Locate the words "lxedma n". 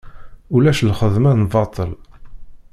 0.89-1.43